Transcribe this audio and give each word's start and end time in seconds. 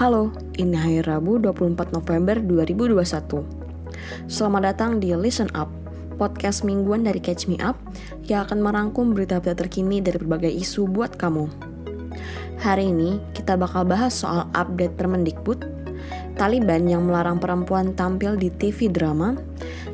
Halo, 0.00 0.32
ini 0.56 0.80
hari 0.80 1.04
Rabu 1.04 1.36
24 1.36 1.92
November 1.92 2.40
2021. 2.40 3.44
Selamat 4.32 4.72
datang 4.72 4.96
di 4.96 5.12
Listen 5.12 5.52
Up, 5.52 5.68
podcast 6.16 6.64
mingguan 6.64 7.04
dari 7.04 7.20
Catch 7.20 7.52
Me 7.52 7.60
Up 7.60 7.76
yang 8.24 8.48
akan 8.48 8.64
merangkum 8.64 9.12
berita-berita 9.12 9.60
terkini 9.60 10.00
dari 10.00 10.16
berbagai 10.16 10.56
isu 10.56 10.88
buat 10.88 11.20
kamu. 11.20 11.52
Hari 12.64 12.96
ini 12.96 13.20
kita 13.36 13.60
bakal 13.60 13.84
bahas 13.84 14.16
soal 14.16 14.48
update 14.56 14.96
Permendikbud, 14.96 15.68
Taliban 16.40 16.88
yang 16.88 17.04
melarang 17.04 17.36
perempuan 17.36 17.92
tampil 17.92 18.40
di 18.40 18.48
TV 18.56 18.88
drama, 18.88 19.36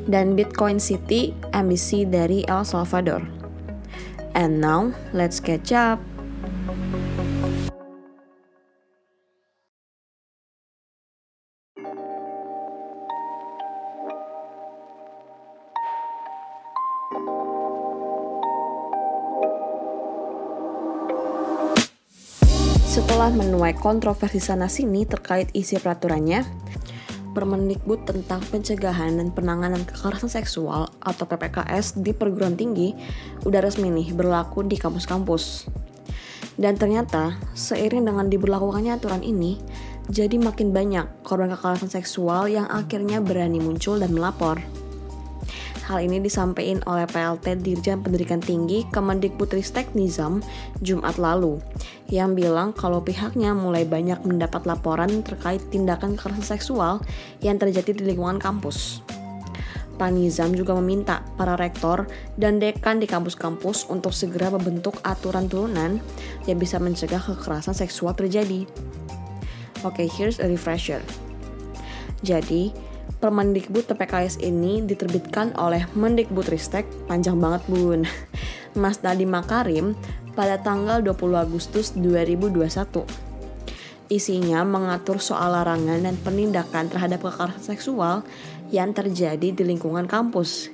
dan 0.07 0.39
Bitcoin 0.39 0.79
City, 0.79 1.35
ambisi 1.51 2.07
dari 2.07 2.47
El 2.47 2.63
Salvador. 2.63 3.27
And 4.39 4.63
now, 4.63 4.95
let's 5.11 5.43
catch 5.43 5.75
up. 5.75 5.99
Setelah 23.17 23.33
menuai 23.33 23.73
kontroversi 23.73 24.37
sana-sini 24.37 25.01
terkait 25.01 25.49
isi 25.57 25.73
peraturannya, 25.81 26.45
Permendikbud 27.33 28.05
tentang 28.05 28.45
pencegahan 28.45 29.17
dan 29.17 29.33
penanganan 29.33 29.81
kekerasan 29.89 30.29
seksual 30.29 30.85
atau 31.01 31.25
PPKS 31.25 31.97
di 31.97 32.13
perguruan 32.13 32.53
tinggi 32.53 32.93
udah 33.41 33.57
resmi 33.65 33.89
nih 33.89 34.13
berlaku 34.13 34.61
di 34.69 34.77
kampus-kampus. 34.77 35.65
Dan 36.61 36.77
ternyata, 36.77 37.41
seiring 37.57 38.05
dengan 38.05 38.29
diberlakukannya 38.29 39.01
aturan 39.01 39.25
ini, 39.25 39.57
jadi 40.13 40.37
makin 40.37 40.69
banyak 40.69 41.25
korban 41.25 41.49
kekerasan 41.57 41.89
seksual 41.89 42.45
yang 42.45 42.69
akhirnya 42.69 43.17
berani 43.17 43.57
muncul 43.57 43.97
dan 43.97 44.13
melapor. 44.13 44.61
Hal 45.87 46.03
ini 46.03 46.19
disampaikan 46.19 46.83
oleh 46.83 47.07
PLT 47.07 47.63
Dirjen 47.63 48.03
Pendidikan 48.03 48.43
Tinggi 48.43 48.83
Kemendikbudristek 48.91 49.95
Nizam 49.95 50.43
Jumat 50.83 51.15
lalu, 51.15 51.63
yang 52.11 52.35
bilang 52.35 52.75
kalau 52.75 52.99
pihaknya 52.99 53.55
mulai 53.55 53.87
banyak 53.87 54.19
mendapat 54.27 54.67
laporan 54.67 55.23
terkait 55.23 55.63
tindakan 55.71 56.19
kekerasan 56.19 56.43
seksual 56.43 56.99
yang 57.39 57.55
terjadi 57.55 57.95
di 57.95 58.03
lingkungan 58.03 58.35
kampus. 58.35 58.99
Pak 59.95 60.11
Nizam 60.11 60.51
juga 60.51 60.75
meminta 60.75 61.23
para 61.39 61.55
rektor 61.55 62.03
dan 62.35 62.59
dekan 62.59 62.99
di 62.99 63.07
kampus-kampus 63.07 63.87
untuk 63.87 64.11
segera 64.11 64.51
membentuk 64.51 64.99
aturan 65.07 65.47
turunan 65.47 66.03
yang 66.51 66.59
bisa 66.59 66.83
mencegah 66.83 67.23
kekerasan 67.23 67.73
seksual 67.73 68.11
terjadi. 68.11 68.67
Oke, 69.87 70.03
okay, 70.03 70.07
here's 70.11 70.43
a 70.43 70.51
refresher. 70.51 70.99
Jadi, 72.27 72.75
Permendikbud 73.17 73.89
PPKS 73.89 74.43
ini 74.45 74.85
diterbitkan 74.85 75.57
oleh 75.57 75.89
Mendikbudristek, 75.97 76.85
panjang 77.09 77.41
banget 77.41 77.65
bun, 77.65 78.05
Mas 78.81 79.01
Nadiem 79.01 79.31
Makarim 79.33 79.97
pada 80.37 80.61
tanggal 80.61 81.01
20 81.01 81.17
Agustus 81.33 81.97
2021. 81.97 83.27
Isinya 84.07 84.63
mengatur 84.63 85.19
soal 85.19 85.51
larangan 85.51 85.99
dan 85.99 86.15
penindakan 86.21 86.87
terhadap 86.87 87.27
kekerasan 87.27 87.63
seksual 87.75 88.15
yang 88.71 88.95
terjadi 88.95 89.51
di 89.51 89.63
lingkungan 89.65 90.07
kampus, 90.07 90.71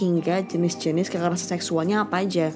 hingga 0.00 0.46
jenis-jenis 0.46 1.12
kekerasan 1.12 1.58
seksualnya 1.58 2.06
apa 2.08 2.24
aja. 2.24 2.54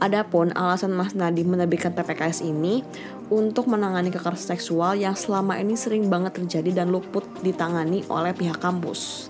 Adapun 0.00 0.48
alasan 0.56 0.96
Mas 0.96 1.12
Nadiem 1.12 1.44
menerbitkan 1.44 1.92
PPKS 1.92 2.40
ini 2.40 2.80
untuk 3.28 3.68
menangani 3.68 4.08
kekerasan 4.08 4.56
seksual 4.56 4.96
yang 4.96 5.12
selama 5.12 5.60
ini 5.60 5.76
sering 5.76 6.08
banget 6.08 6.40
terjadi 6.40 6.80
dan 6.80 6.88
luput 6.88 7.20
ditangani 7.44 8.00
oleh 8.08 8.32
pihak 8.32 8.56
kampus. 8.64 9.28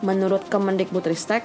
Menurut 0.00 0.48
Kemendikbudristek, 0.48 1.44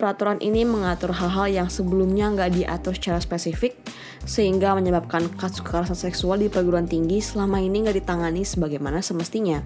peraturan 0.00 0.40
ini 0.40 0.64
mengatur 0.64 1.12
hal-hal 1.12 1.46
yang 1.52 1.68
sebelumnya 1.68 2.32
nggak 2.32 2.56
diatur 2.56 2.96
secara 2.96 3.20
spesifik, 3.20 3.76
sehingga 4.24 4.72
menyebabkan 4.72 5.28
kasus 5.36 5.60
kekerasan 5.60 6.08
seksual 6.08 6.40
di 6.40 6.48
perguruan 6.48 6.88
tinggi 6.88 7.20
selama 7.20 7.60
ini 7.60 7.84
nggak 7.84 8.00
ditangani 8.00 8.48
sebagaimana 8.48 9.04
semestinya. 9.04 9.60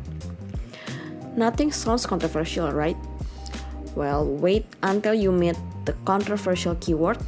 Nothing 1.39 1.71
sounds 1.71 2.03
controversial, 2.03 2.75
right? 2.75 2.99
Well, 3.95 4.27
wait 4.27 4.67
until 4.83 5.15
you 5.15 5.31
meet 5.31 5.55
the 5.87 5.95
controversial 6.03 6.75
keyword 6.83 7.23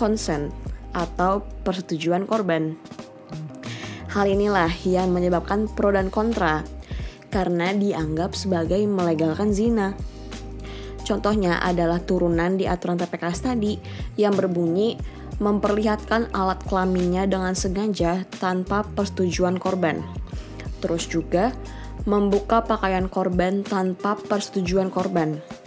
consent 0.00 0.48
atau 0.96 1.44
persetujuan 1.60 2.24
korban. 2.24 2.80
Hal 4.10 4.26
inilah 4.26 4.72
yang 4.88 5.12
menyebabkan 5.12 5.68
pro 5.68 5.92
dan 5.92 6.08
kontra 6.08 6.64
karena 7.28 7.76
dianggap 7.76 8.32
sebagai 8.32 8.80
melegalkan 8.88 9.52
zina. 9.52 9.92
Contohnya 11.04 11.60
adalah 11.60 12.00
turunan 12.00 12.56
di 12.56 12.64
aturan 12.64 12.96
TPKS 12.96 13.52
tadi 13.52 13.76
yang 14.16 14.32
berbunyi 14.32 14.96
memperlihatkan 15.38 16.32
alat 16.34 16.58
kelaminnya 16.66 17.28
dengan 17.28 17.54
sengaja 17.54 18.24
tanpa 18.40 18.82
persetujuan 18.82 19.62
korban. 19.62 20.02
Terus 20.82 21.06
juga 21.06 21.54
membuka 22.08 22.64
pakaian 22.64 23.06
korban 23.06 23.62
tanpa 23.62 24.16
persetujuan 24.16 24.88
korban 24.88 25.59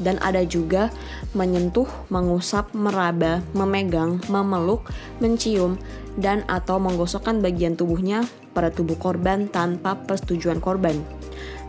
dan 0.00 0.16
ada 0.24 0.42
juga 0.42 0.88
menyentuh, 1.36 1.86
mengusap, 2.08 2.72
meraba, 2.72 3.44
memegang, 3.52 4.18
memeluk, 4.32 4.88
mencium, 5.20 5.76
dan 6.18 6.42
atau 6.48 6.80
menggosokkan 6.80 7.38
bagian 7.44 7.78
tubuhnya 7.78 8.26
pada 8.56 8.72
tubuh 8.72 8.98
korban 8.98 9.46
tanpa 9.46 9.94
persetujuan 9.94 10.58
korban. 10.58 10.98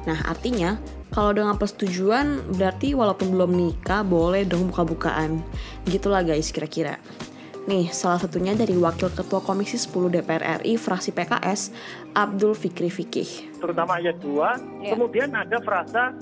Nah, 0.10 0.18
artinya 0.26 0.82
kalau 1.12 1.36
dengan 1.36 1.60
persetujuan 1.60 2.56
berarti 2.56 2.96
walaupun 2.96 3.36
belum 3.36 3.52
nikah 3.54 4.02
boleh 4.02 4.48
dong 4.48 4.72
buka-bukaan. 4.72 5.44
Gitulah 5.86 6.24
guys 6.26 6.50
kira-kira. 6.50 6.98
Nih, 7.70 7.94
salah 7.94 8.18
satunya 8.18 8.58
dari 8.58 8.74
Wakil 8.74 9.14
Ketua 9.14 9.38
Komisi 9.38 9.78
10 9.78 10.10
DPR 10.10 10.66
RI 10.66 10.82
fraksi 10.82 11.14
PKS, 11.14 11.70
Abdul 12.18 12.58
Fikri 12.58 12.90
Fikih. 12.90 13.62
Terutama 13.62 14.02
ayat 14.02 14.18
2, 14.18 14.34
yeah. 14.82 14.98
kemudian 14.98 15.30
ada 15.38 15.62
frasa 15.62 16.18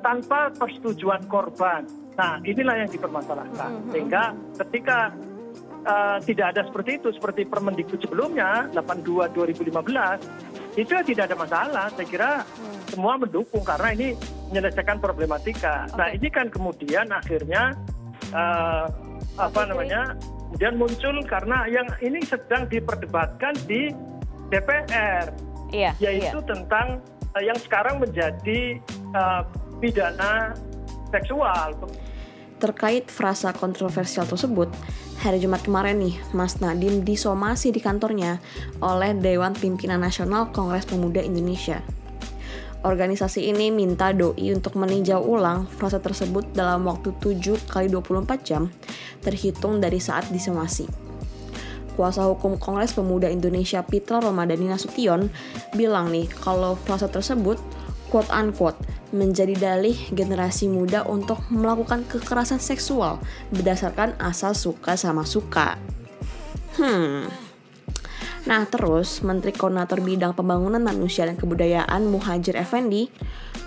tanpa 0.00 0.52
persetujuan 0.54 1.26
korban. 1.26 1.82
Nah, 2.14 2.38
inilah 2.44 2.84
yang 2.84 2.90
dipermasalahkan. 2.92 3.70
Mm 3.72 3.78
-hmm. 3.80 3.90
Sehingga 3.90 4.22
ketika 4.62 4.98
uh, 5.86 6.18
tidak 6.22 6.46
ada 6.56 6.62
seperti 6.68 6.90
itu, 7.00 7.08
seperti 7.14 7.42
Permendikbud 7.48 8.00
sebelumnya 8.02 8.70
82 8.76 9.32
2015, 9.34 10.78
itu 10.78 10.92
tidak 11.12 11.24
ada 11.32 11.36
masalah. 11.36 11.86
Saya 11.92 12.06
kira 12.06 12.30
mm. 12.44 12.94
semua 12.94 13.14
mendukung 13.18 13.62
karena 13.64 13.92
ini 13.92 14.14
menyelesaikan 14.52 15.00
problematika. 15.00 15.88
Okay. 15.88 15.98
Nah, 15.98 16.08
ini 16.12 16.28
kan 16.28 16.46
kemudian 16.52 17.06
akhirnya 17.10 17.72
uh, 18.32 18.86
apa 19.40 19.60
namanya? 19.68 20.16
Kemudian 20.52 20.76
muncul 20.76 21.16
karena 21.24 21.64
yang 21.64 21.88
ini 22.04 22.20
sedang 22.28 22.68
diperdebatkan 22.68 23.56
di 23.64 23.88
DPR, 24.52 25.32
iya, 25.72 25.96
yaitu 25.96 26.38
iya. 26.44 26.44
tentang 26.44 27.00
uh, 27.32 27.40
yang 27.40 27.56
sekarang 27.56 28.04
menjadi 28.04 28.76
uh, 29.16 29.48
pidana 29.82 30.54
seksual. 31.10 31.74
Terkait 32.62 33.10
frasa 33.10 33.50
kontroversial 33.50 34.22
tersebut, 34.22 34.70
hari 35.18 35.42
Jumat 35.42 35.66
kemarin 35.66 35.98
nih, 35.98 36.14
Mas 36.30 36.62
Nadiem 36.62 37.02
disomasi 37.02 37.74
di 37.74 37.82
kantornya 37.82 38.38
oleh 38.78 39.18
Dewan 39.18 39.50
Pimpinan 39.58 39.98
Nasional 39.98 40.54
Kongres 40.54 40.86
Pemuda 40.86 41.18
Indonesia. 41.18 41.82
Organisasi 42.86 43.50
ini 43.50 43.74
minta 43.74 44.14
doi 44.14 44.54
untuk 44.54 44.78
meninjau 44.78 45.22
ulang 45.22 45.66
frasa 45.70 45.98
tersebut 45.98 46.54
dalam 46.54 46.86
waktu 46.86 47.14
7 47.18 47.70
kali 47.70 47.86
24 47.90 48.46
jam 48.46 48.70
terhitung 49.22 49.78
dari 49.82 50.02
saat 50.02 50.30
disomasi. 50.30 50.86
Kuasa 51.94 52.26
hukum 52.26 52.58
Kongres 52.58 52.94
Pemuda 52.94 53.30
Indonesia 53.30 53.86
Pitra 53.86 54.18
Romadani 54.18 54.66
Nasution 54.66 55.30
bilang 55.78 56.10
nih 56.10 56.26
kalau 56.42 56.74
frasa 56.74 57.06
tersebut 57.06 57.58
quote 58.10 58.30
unquote 58.34 58.78
menjadi 59.12 59.54
dalih 59.54 59.94
generasi 60.10 60.66
muda 60.72 61.04
untuk 61.04 61.44
melakukan 61.52 62.08
kekerasan 62.08 62.58
seksual 62.58 63.20
berdasarkan 63.52 64.16
asal 64.18 64.56
suka 64.56 64.96
sama 64.96 65.22
suka. 65.28 65.76
Hmm. 66.80 67.28
Nah, 68.42 68.66
terus 68.66 69.22
Menteri 69.22 69.54
Koordinator 69.54 70.02
Bidang 70.02 70.34
Pembangunan 70.34 70.82
Manusia 70.82 71.28
dan 71.28 71.38
Kebudayaan 71.38 72.10
Muhajir 72.10 72.58
Effendi 72.58 73.06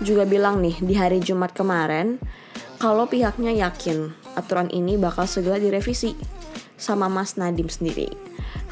juga 0.04 0.28
bilang 0.28 0.60
nih 0.60 0.76
di 0.84 0.92
hari 0.92 1.22
Jumat 1.24 1.56
kemarin 1.56 2.20
kalau 2.76 3.08
pihaknya 3.08 3.56
yakin 3.56 4.12
aturan 4.36 4.68
ini 4.68 5.00
bakal 5.00 5.24
segera 5.24 5.56
direvisi 5.56 6.12
sama 6.76 7.08
Mas 7.08 7.40
Nadim 7.40 7.72
sendiri. 7.72 8.12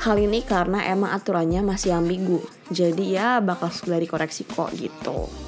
Hal 0.05 0.21
ini 0.21 0.45
karena 0.45 0.85
emang 0.85 1.17
aturannya 1.17 1.65
masih 1.65 1.97
ambigu, 1.97 2.45
jadi 2.69 3.05
ya 3.05 3.29
bakal 3.41 3.73
segera 3.73 3.97
dikoreksi 3.97 4.45
kok 4.45 4.77
gitu. 4.77 5.44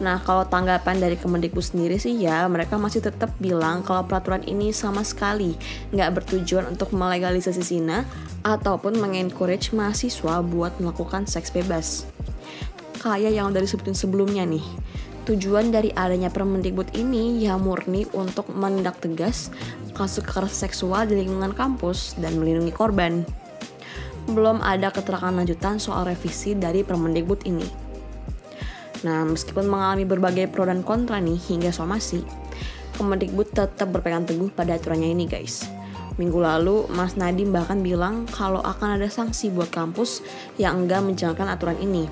Nah, 0.00 0.18
kalau 0.24 0.48
tanggapan 0.48 0.96
dari 0.96 1.20
Kemendikbud 1.20 1.60
sendiri 1.60 2.00
sih 2.00 2.16
ya, 2.16 2.48
mereka 2.48 2.80
masih 2.80 3.04
tetap 3.04 3.36
bilang 3.36 3.84
kalau 3.84 4.08
peraturan 4.08 4.40
ini 4.48 4.72
sama 4.72 5.04
sekali 5.04 5.52
nggak 5.92 6.22
bertujuan 6.22 6.72
untuk 6.72 6.96
melegalisasi 6.96 7.60
zina 7.60 8.08
ataupun 8.40 8.96
mengencourage 8.96 9.76
mahasiswa 9.76 10.40
buat 10.40 10.72
melakukan 10.80 11.28
seks 11.28 11.52
bebas. 11.52 12.08
Kayak 13.04 13.34
yang 13.34 13.50
dari 13.52 13.68
sebutin 13.68 13.98
sebelumnya 13.98 14.46
nih, 14.48 14.64
tujuan 15.28 15.70
dari 15.70 15.92
adanya 15.92 16.32
Permendikbud 16.32 16.96
ini 16.96 17.44
ya 17.44 17.60
murni 17.60 18.08
untuk 18.16 18.48
menindak 18.50 18.98
tegas 18.98 19.52
kasus 19.92 20.24
kekerasan 20.24 20.66
seksual 20.66 21.04
di 21.04 21.20
lingkungan 21.20 21.52
kampus 21.52 22.16
dan 22.16 22.40
melindungi 22.40 22.72
korban. 22.72 23.22
Belum 24.26 24.62
ada 24.62 24.88
keterangan 24.94 25.34
lanjutan 25.34 25.82
soal 25.82 26.06
revisi 26.06 26.54
dari 26.54 26.86
Permendikbud 26.86 27.42
ini. 27.44 27.91
Nah, 29.02 29.26
meskipun 29.26 29.66
mengalami 29.66 30.06
berbagai 30.06 30.46
pro 30.50 30.62
dan 30.62 30.86
kontra 30.86 31.18
nih 31.18 31.38
hingga 31.38 31.74
somasi, 31.74 32.22
Kemendikbud 32.92 33.56
tetap 33.56 33.88
berpegang 33.88 34.28
teguh 34.28 34.52
pada 34.52 34.76
aturannya 34.76 35.16
ini 35.16 35.24
guys. 35.24 35.64
Minggu 36.20 36.44
lalu, 36.44 36.84
Mas 36.92 37.16
Nadim 37.16 37.48
bahkan 37.48 37.80
bilang 37.80 38.28
kalau 38.28 38.60
akan 38.60 39.00
ada 39.00 39.08
sanksi 39.08 39.48
buat 39.48 39.72
kampus 39.72 40.20
yang 40.60 40.84
enggak 40.84 41.00
menjalankan 41.00 41.48
aturan 41.48 41.80
ini, 41.80 42.04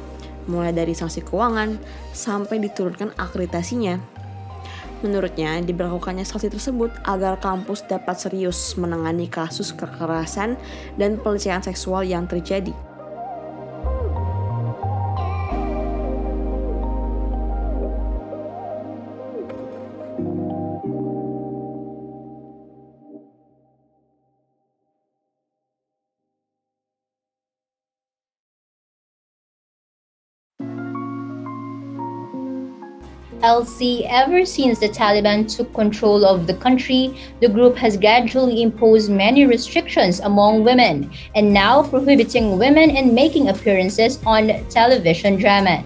mulai 0.48 0.72
dari 0.72 0.96
sanksi 0.96 1.20
keuangan 1.20 1.76
sampai 2.16 2.64
diturunkan 2.64 3.12
akreditasinya. 3.20 4.00
Menurutnya, 5.04 5.60
diberlakukannya 5.60 6.24
sanksi 6.24 6.48
tersebut 6.48 6.92
agar 7.04 7.36
kampus 7.40 7.84
dapat 7.84 8.16
serius 8.16 8.76
menangani 8.80 9.28
kasus 9.28 9.72
kekerasan 9.76 10.56
dan 10.96 11.20
pelecehan 11.20 11.60
seksual 11.60 12.04
yang 12.04 12.24
terjadi. 12.24 12.72
LC, 33.40 34.06
ever 34.08 34.44
since 34.44 34.78
the 34.78 34.88
Taliban 34.88 35.48
took 35.48 35.72
control 35.72 36.24
of 36.24 36.46
the 36.46 36.54
country, 36.54 37.16
the 37.40 37.48
group 37.48 37.76
has 37.76 37.96
gradually 37.96 38.62
imposed 38.62 39.10
many 39.10 39.46
restrictions 39.46 40.20
among 40.20 40.64
women 40.64 41.08
and 41.34 41.52
now 41.52 41.82
prohibiting 41.82 42.58
women 42.58 42.92
in 42.92 43.14
making 43.14 43.48
appearances 43.48 44.20
on 44.26 44.52
television 44.68 45.36
drama. 45.40 45.80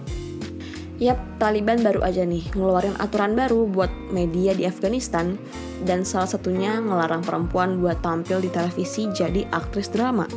Yap, 1.03 1.19
Taliban 1.43 1.83
baru 1.83 2.06
aja 2.06 2.23
nih 2.23 2.47
ngeluarin 2.55 2.95
aturan 3.03 3.35
baru 3.35 3.67
buat 3.67 3.91
media 4.15 4.55
di 4.55 4.62
Afghanistan 4.62 5.35
dan 5.83 6.06
salah 6.06 6.31
satunya 6.31 6.79
ngelarang 6.79 7.23
perempuan 7.27 7.83
buat 7.83 7.99
tampil 7.99 8.39
di 8.39 8.51
televisi 8.51 9.11
jadi 9.11 9.43
aktris 9.51 9.91
drama. 9.91 10.31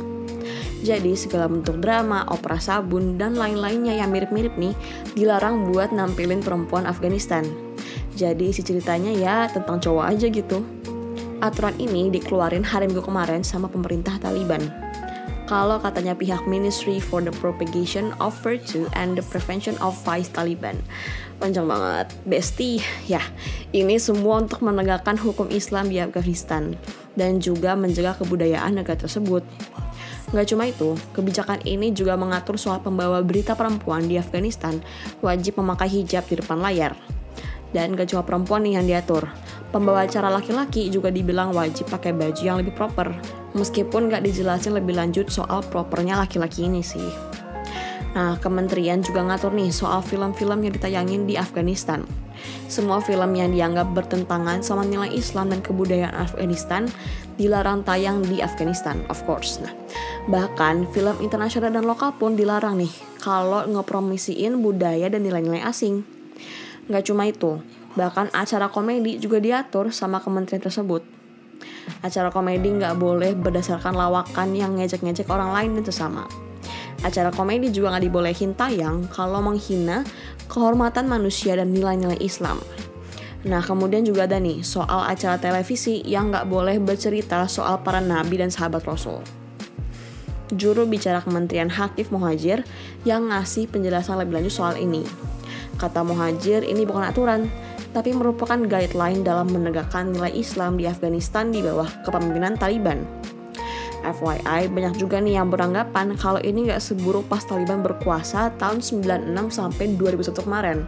Jadi 0.78 1.18
segala 1.18 1.50
bentuk 1.50 1.82
drama, 1.82 2.22
opera 2.30 2.62
sabun, 2.62 3.18
dan 3.18 3.34
lain-lainnya 3.34 3.98
yang 3.98 4.14
mirip-mirip 4.14 4.54
nih 4.54 4.74
dilarang 5.18 5.70
buat 5.74 5.90
nampilin 5.90 6.38
perempuan 6.38 6.86
Afghanistan. 6.86 7.42
Jadi 8.14 8.50
isi 8.50 8.62
ceritanya 8.62 9.10
ya 9.14 9.46
tentang 9.50 9.82
cowok 9.82 10.04
aja 10.06 10.26
gitu. 10.30 10.62
Aturan 11.38 11.74
ini 11.78 12.10
dikeluarin 12.10 12.66
hari 12.66 12.90
minggu 12.90 13.06
kemarin 13.06 13.46
sama 13.46 13.70
pemerintah 13.70 14.18
Taliban. 14.18 14.62
Kalau 15.48 15.80
katanya 15.80 16.12
pihak 16.12 16.44
Ministry 16.44 17.00
for 17.00 17.24
the 17.24 17.32
Propagation 17.40 18.12
of 18.20 18.36
Virtue 18.44 18.84
and 18.92 19.16
the 19.16 19.24
Prevention 19.32 19.80
of 19.80 19.96
Vice 20.04 20.28
Taliban. 20.28 20.76
Panjang 21.40 21.64
banget, 21.64 22.12
Besti. 22.28 22.84
Ya, 23.08 23.24
ini 23.72 23.96
semua 23.96 24.44
untuk 24.44 24.60
menegakkan 24.60 25.16
hukum 25.16 25.48
Islam 25.48 25.88
di 25.88 26.04
Afghanistan 26.04 26.76
dan 27.16 27.40
juga 27.40 27.72
menjaga 27.78 28.20
kebudayaan 28.20 28.76
negara 28.76 29.00
tersebut. 29.00 29.40
Nggak 30.28 30.46
cuma 30.52 30.68
itu, 30.68 30.92
kebijakan 31.16 31.64
ini 31.64 31.88
juga 31.96 32.12
mengatur 32.20 32.60
soal 32.60 32.84
pembawa 32.84 33.24
berita 33.24 33.56
perempuan 33.56 34.04
di 34.04 34.20
Afghanistan 34.20 34.76
wajib 35.24 35.56
memakai 35.56 35.88
hijab 35.88 36.28
di 36.28 36.36
depan 36.36 36.60
layar. 36.60 36.92
Dan 37.68 37.92
gak 37.92 38.08
cuma 38.12 38.24
perempuan 38.24 38.64
nih 38.64 38.80
yang 38.80 38.86
diatur, 38.88 39.28
pembawa 39.68 40.08
acara 40.08 40.32
laki-laki 40.32 40.88
juga 40.88 41.12
dibilang 41.12 41.52
wajib 41.52 41.92
pakai 41.92 42.16
baju 42.16 42.40
yang 42.40 42.56
lebih 42.56 42.72
proper, 42.72 43.12
meskipun 43.52 44.08
gak 44.08 44.24
dijelasin 44.24 44.72
lebih 44.72 44.96
lanjut 44.96 45.28
soal 45.28 45.60
propernya 45.68 46.16
laki-laki 46.16 46.64
ini 46.64 46.80
sih. 46.80 47.04
Nah, 48.16 48.40
kementerian 48.40 49.04
juga 49.04 49.20
ngatur 49.20 49.52
nih 49.52 49.68
soal 49.68 50.00
film-film 50.00 50.64
yang 50.64 50.72
ditayangin 50.72 51.28
di 51.28 51.36
Afghanistan. 51.36 52.08
Semua 52.72 53.04
film 53.04 53.36
yang 53.36 53.52
dianggap 53.52 53.92
bertentangan 53.92 54.64
sama 54.64 54.88
nilai 54.88 55.12
Islam 55.12 55.52
dan 55.52 55.60
kebudayaan 55.60 56.16
Afghanistan 56.16 56.88
dilarang 57.36 57.84
tayang 57.84 58.24
di 58.24 58.40
Afghanistan, 58.40 59.04
of 59.12 59.20
course. 59.28 59.60
Nah, 59.60 59.70
bahkan 60.28 60.84
film 60.92 61.16
internasional 61.24 61.72
dan 61.72 61.84
lokal 61.88 62.14
pun 62.16 62.36
dilarang 62.36 62.76
nih 62.76 62.92
kalau 63.22 63.64
ngepromisiin 63.64 64.60
budaya 64.60 65.08
dan 65.08 65.24
nilai-nilai 65.24 65.64
asing. 65.64 66.04
Gak 66.88 67.08
cuma 67.08 67.28
itu, 67.28 67.60
bahkan 67.96 68.32
acara 68.32 68.72
komedi 68.72 69.20
juga 69.20 69.40
diatur 69.40 69.92
sama 69.92 70.20
kementerian 70.20 70.60
tersebut. 70.60 71.04
Acara 72.04 72.28
komedi 72.28 72.70
nggak 72.70 72.94
boleh 73.00 73.32
berdasarkan 73.34 73.96
lawakan 73.96 74.54
yang 74.54 74.76
ngejek-ngejek 74.76 75.26
orang 75.26 75.50
lain 75.56 75.70
dan 75.80 75.84
sesama 75.88 76.28
acara 77.02 77.30
komedi 77.30 77.70
juga 77.70 77.94
nggak 77.94 78.04
dibolehin 78.10 78.52
tayang 78.58 79.06
kalau 79.10 79.38
menghina 79.38 80.02
kehormatan 80.50 81.06
manusia 81.06 81.54
dan 81.54 81.70
nilai-nilai 81.70 82.18
Islam. 82.18 82.58
Nah, 83.46 83.62
kemudian 83.62 84.02
juga 84.02 84.26
ada 84.26 84.42
nih 84.42 84.66
soal 84.66 85.06
acara 85.06 85.38
televisi 85.38 86.02
yang 86.02 86.34
nggak 86.34 86.50
boleh 86.50 86.82
bercerita 86.82 87.46
soal 87.46 87.86
para 87.86 88.02
nabi 88.02 88.42
dan 88.42 88.50
sahabat 88.50 88.82
Rasul. 88.82 89.22
Juru 90.54 90.88
bicara 90.88 91.20
Kementerian 91.20 91.68
Hakif 91.68 92.08
Muhajir 92.08 92.64
yang 93.04 93.28
ngasih 93.28 93.68
penjelasan 93.68 94.16
lebih 94.16 94.40
lanjut 94.40 94.54
soal 94.54 94.74
ini. 94.80 95.04
Kata 95.76 96.00
Muhajir, 96.02 96.64
ini 96.64 96.88
bukan 96.88 97.04
aturan, 97.04 97.52
tapi 97.92 98.16
merupakan 98.16 98.56
guideline 98.56 99.20
dalam 99.20 99.48
menegakkan 99.52 100.12
nilai 100.12 100.32
Islam 100.32 100.80
di 100.80 100.88
Afghanistan 100.88 101.52
di 101.52 101.60
bawah 101.60 101.88
kepemimpinan 102.04 102.56
Taliban. 102.56 103.04
FYI, 103.98 104.70
banyak 104.70 104.94
juga 104.96 105.18
nih 105.18 105.36
yang 105.36 105.50
beranggapan 105.50 106.14
kalau 106.16 106.38
ini 106.40 106.70
nggak 106.70 106.80
seburuk 106.80 107.26
pas 107.26 107.42
Taliban 107.44 107.82
berkuasa 107.82 108.54
tahun 108.56 108.80
96 108.80 109.52
sampai 109.52 109.84
2001 109.98 110.46
kemarin, 110.46 110.78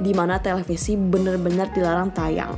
di 0.00 0.16
mana 0.16 0.40
televisi 0.40 0.96
benar-benar 0.96 1.68
dilarang 1.76 2.14
tayang. 2.14 2.54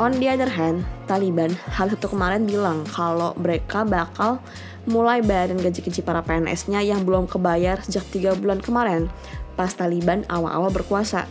On 0.00 0.16
the 0.16 0.32
other 0.32 0.48
hand, 0.48 0.88
Taliban 1.04 1.52
hal 1.76 1.92
satu 1.92 2.16
kemarin 2.16 2.48
bilang 2.48 2.88
kalau 2.88 3.36
mereka 3.36 3.84
bakal 3.84 4.40
mulai 4.88 5.20
bayarin 5.20 5.60
gaji-gaji 5.60 6.00
para 6.00 6.24
PNS-nya 6.24 6.80
yang 6.80 7.04
belum 7.04 7.28
kebayar 7.28 7.80
sejak 7.84 8.04
tiga 8.08 8.32
bulan 8.36 8.60
kemarin 8.64 9.12
pas 9.60 9.76
Taliban 9.76 10.24
awal-awal 10.32 10.72
berkuasa. 10.72 11.28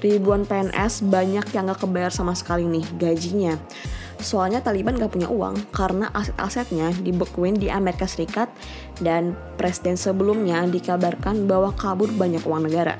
Ribuan 0.00 0.48
PNS 0.48 1.06
banyak 1.06 1.46
yang 1.52 1.68
gak 1.70 1.84
kebayar 1.84 2.10
sama 2.10 2.32
sekali 2.32 2.64
nih 2.64 2.82
gajinya. 2.96 3.54
Soalnya 4.18 4.64
Taliban 4.64 4.96
gak 4.96 5.12
punya 5.12 5.28
uang 5.28 5.70
karena 5.70 6.08
aset-asetnya 6.10 6.90
dibekuin 7.04 7.54
di 7.54 7.68
Amerika 7.68 8.08
Serikat 8.08 8.48
dan 8.98 9.36
presiden 9.60 10.00
sebelumnya 10.00 10.64
dikabarkan 10.66 11.44
bahwa 11.44 11.70
kabur 11.76 12.08
banyak 12.16 12.42
uang 12.42 12.66
negara. 12.66 12.96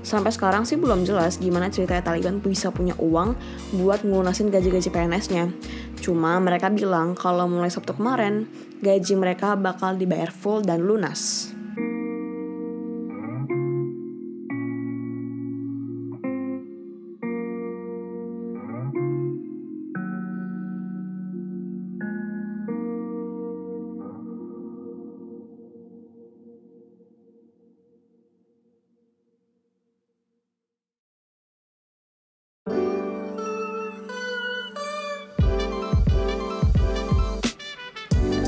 Sampai 0.00 0.32
sekarang 0.32 0.64
sih 0.66 0.80
belum 0.80 1.04
jelas 1.06 1.38
gimana 1.38 1.68
ceritanya 1.68 2.02
Taliban 2.02 2.40
bisa 2.40 2.72
punya 2.74 2.96
uang 2.98 3.36
buat 3.78 4.02
ngelunasin 4.02 4.50
gaji-gaji 4.50 4.90
PNS-nya. 4.90 5.52
Cuma 6.00 6.40
mereka 6.40 6.72
bilang 6.72 7.12
kalau 7.12 7.44
mulai 7.44 7.68
Sabtu 7.68 7.92
kemarin, 7.92 8.48
gaji 8.80 9.14
mereka 9.20 9.52
bakal 9.52 10.00
dibayar 10.00 10.32
full 10.32 10.64
dan 10.64 10.80
lunas. 10.80 11.52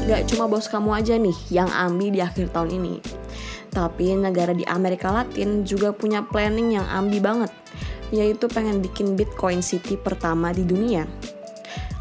Gak 0.02 0.35
cuma 0.35 0.50
bos 0.50 0.66
kamu 0.66 0.90
aja 0.99 1.14
nih 1.14 1.37
yang 1.54 1.71
ambi 1.71 2.11
di 2.11 2.18
akhir 2.18 2.50
tahun 2.50 2.75
ini. 2.75 2.94
Tapi 3.71 4.18
negara 4.18 4.50
di 4.50 4.66
Amerika 4.66 5.14
Latin 5.14 5.62
juga 5.62 5.94
punya 5.94 6.26
planning 6.26 6.75
yang 6.76 6.87
ambi 6.90 7.23
banget, 7.23 7.49
yaitu 8.11 8.50
pengen 8.50 8.82
bikin 8.82 9.14
Bitcoin 9.14 9.62
City 9.62 9.94
pertama 9.94 10.50
di 10.50 10.66
dunia. 10.66 11.06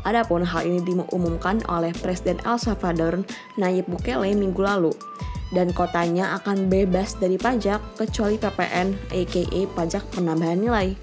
Adapun 0.01 0.41
hal 0.41 0.65
ini 0.65 0.81
diumumkan 0.81 1.61
oleh 1.69 1.93
Presiden 2.01 2.41
El 2.41 2.57
Salvador 2.57 3.21
Nayib 3.61 3.85
Bukele 3.85 4.33
minggu 4.33 4.65
lalu. 4.65 4.91
dan 5.51 5.75
kotanya 5.75 6.39
akan 6.39 6.71
bebas 6.71 7.19
dari 7.19 7.35
pajak 7.35 7.99
kecuali 7.99 8.39
PPN 8.39 8.95
aka 9.11 9.61
pajak 9.75 10.03
penambahan 10.15 10.59
nilai. 10.63 10.95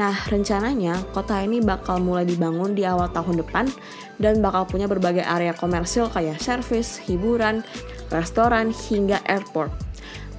Nah, 0.00 0.16
rencananya 0.32 0.96
kota 1.12 1.44
ini 1.44 1.60
bakal 1.60 2.00
mulai 2.00 2.24
dibangun 2.24 2.72
di 2.72 2.88
awal 2.88 3.12
tahun 3.12 3.44
depan 3.44 3.68
dan 4.16 4.40
bakal 4.40 4.64
punya 4.64 4.88
berbagai 4.88 5.20
area 5.20 5.52
komersil 5.52 6.08
kayak 6.08 6.40
service, 6.40 6.96
hiburan, 7.04 7.60
restoran, 8.08 8.72
hingga 8.72 9.20
airport. 9.28 9.68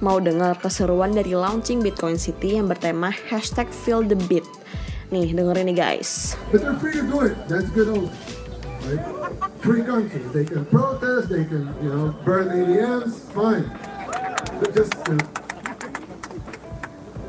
Mau 0.02 0.18
dengar 0.18 0.58
keseruan 0.58 1.14
dari 1.14 1.38
launching 1.38 1.78
Bitcoin 1.78 2.18
City 2.18 2.58
yang 2.58 2.66
bertema 2.66 3.14
hashtag 3.30 3.70
Feel 3.70 4.02
the 4.02 4.18
Beat? 4.26 4.42
Nih, 5.14 5.30
dengerin 5.30 5.70
nih 5.70 5.78
guys. 5.78 6.34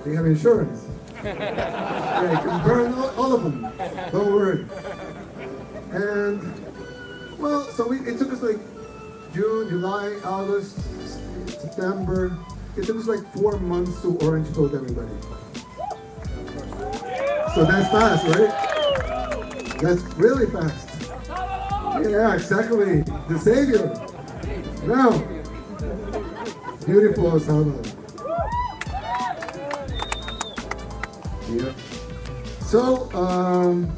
They 0.01 0.17
have 0.17 0.25
insurance. 0.25 0.92
Yeah, 1.24 2.32
you 2.32 2.38
can 2.50 2.63
burn 2.63 2.94
all, 2.94 3.10
all 3.18 3.34
of 3.34 3.44
them. 3.44 3.62
Don't 4.12 4.32
worry. 4.34 4.65
And, 5.92 6.39
well, 7.39 7.63
so 7.63 7.88
we, 7.88 8.00
it 8.00 8.18
took 8.18 8.32
us 8.32 8.42
like 8.42 8.60
June, 9.34 9.70
July, 9.70 10.20
August, 10.24 10.80
September. 11.48 12.38
It 12.75 12.86
took 12.86 12.98
us 12.98 13.08
like 13.08 13.25
four 13.34 13.60
months 13.60 14.01
to 14.01 14.18
orange 14.20 14.53
coat 14.53 14.74
everybody. 14.74 15.13
So 17.53 17.65
that's 17.65 17.89
fast, 17.92 18.25
right? 18.27 19.80
That's 19.80 20.01
really 20.18 20.48
fast. 20.48 20.89
Yeah, 22.10 22.34
exactly. 22.34 23.01
The 23.01 23.39
savior. 23.39 23.94
Now, 24.88 25.12
beautiful 26.86 27.39
Salvador. 27.39 28.02
So, 32.62 33.12
um, 33.13 33.93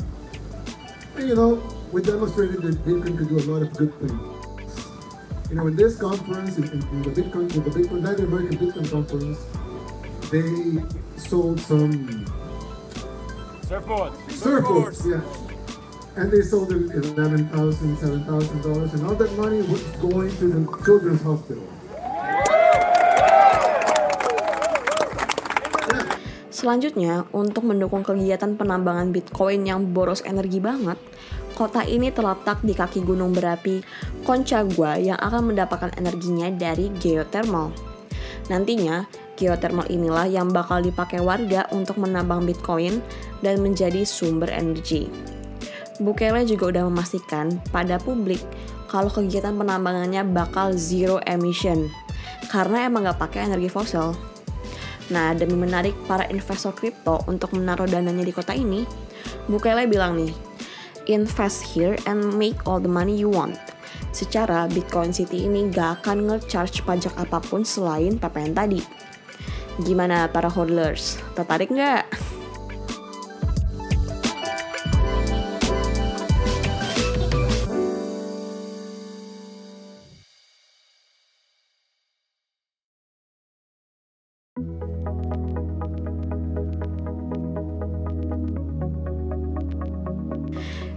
you 1.18 1.36
know, 1.36 1.64
we 1.92 2.02
demonstrated 2.02 2.62
that 2.62 2.76
Bitcoin 2.86 3.18
could 3.18 3.30
do 3.30 3.38
a 3.40 3.48
lot 3.52 3.62
of 3.62 3.74
good 3.74 3.94
things. 4.00 4.36
You 5.50 5.56
know, 5.56 5.68
in 5.68 5.76
this 5.76 5.96
conference, 5.98 6.58
in, 6.58 6.66
in, 6.66 7.02
the 7.04 7.10
Bitcoin, 7.12 7.54
in 7.56 7.64
the 7.64 7.70
Bitcoin, 7.70 8.04
Latin 8.04 8.26
American 8.26 8.58
Bitcoin 8.58 8.92
conference, 8.92 9.40
they 10.32 11.20
sold 11.22 11.60
some 11.60 12.26
surfboards. 13.62 14.18
Surfboards, 14.28 15.06
yeah. 15.06 16.22
And 16.22 16.32
they 16.32 16.42
sold 16.42 16.72
it 16.72 16.92
at 16.92 17.06
eleven 17.06 17.48
thousand, 17.50 17.98
seven 17.98 18.24
thousand 18.26 18.62
dollars, 18.62 18.94
and 18.94 19.06
all 19.06 19.16
that 19.16 19.32
money 19.38 19.62
was 19.62 19.82
going 20.02 20.36
to 20.38 20.48
the 20.48 20.84
children's 20.84 21.22
hospital. 21.22 21.68
Selanjutnya, 26.66 27.30
untuk 27.30 27.70
mendukung 27.70 28.02
kegiatan 28.02 28.58
penambangan 28.58 29.14
Bitcoin 29.14 29.70
yang 29.70 29.94
boros 29.94 30.26
energi 30.26 30.58
banget, 30.58 30.98
kota 31.54 31.86
ini 31.86 32.10
terletak 32.10 32.58
di 32.66 32.74
kaki 32.74 33.06
gunung 33.06 33.38
berapi 33.38 33.86
Concagua 34.26 34.98
yang 34.98 35.14
akan 35.22 35.54
mendapatkan 35.54 35.94
energinya 35.94 36.50
dari 36.50 36.90
geothermal. 36.98 37.70
Nantinya, 38.50 39.06
geothermal 39.38 39.86
inilah 39.94 40.26
yang 40.26 40.50
bakal 40.50 40.82
dipakai 40.82 41.22
warga 41.22 41.70
untuk 41.70 42.02
menambang 42.02 42.50
Bitcoin 42.50 42.98
dan 43.46 43.62
menjadi 43.62 44.02
sumber 44.02 44.50
energi. 44.50 45.06
Bukele 46.02 46.50
juga 46.50 46.74
udah 46.74 46.90
memastikan 46.90 47.62
pada 47.70 48.02
publik 48.02 48.42
kalau 48.90 49.14
kegiatan 49.14 49.54
penambangannya 49.54 50.26
bakal 50.34 50.74
zero 50.74 51.22
emission 51.30 51.94
karena 52.50 52.90
emang 52.90 53.06
nggak 53.06 53.22
pakai 53.22 53.54
energi 53.54 53.70
fosil. 53.70 54.35
Nah, 55.14 55.38
demi 55.38 55.54
menarik 55.54 55.94
para 56.10 56.26
investor 56.34 56.74
kripto 56.74 57.22
untuk 57.30 57.54
menaruh 57.54 57.86
dananya 57.86 58.26
di 58.26 58.34
kota 58.34 58.58
ini, 58.58 58.86
Bukele 59.46 59.86
bilang 59.86 60.18
nih, 60.18 60.34
invest 61.06 61.62
here 61.62 61.94
and 62.10 62.34
make 62.34 62.58
all 62.66 62.82
the 62.82 62.90
money 62.90 63.14
you 63.14 63.30
want. 63.30 63.58
Secara 64.10 64.66
Bitcoin 64.72 65.14
City 65.14 65.46
ini 65.46 65.70
gak 65.70 66.02
akan 66.02 66.26
nge-charge 66.26 66.82
pajak 66.88 67.14
apa 67.20 67.38
pun 67.44 67.62
selain 67.62 68.18
PPN 68.18 68.58
tadi. 68.58 68.82
Gimana 69.84 70.32
para 70.32 70.48
hodlers? 70.48 71.20
Tertarik 71.36 71.68
nggak? 71.68 72.08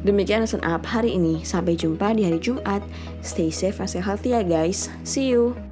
Demikian 0.09 0.41
lesson 0.41 0.65
up 0.65 0.88
hari 0.88 1.21
ini. 1.21 1.45
Sampai 1.45 1.77
jumpa 1.77 2.17
di 2.17 2.25
hari 2.25 2.41
Jumat. 2.41 2.81
Stay 3.21 3.53
safe 3.53 3.77
and 3.77 3.93
stay 3.93 4.00
healthy 4.00 4.33
ya 4.33 4.41
guys. 4.41 4.88
See 5.05 5.29
you. 5.29 5.68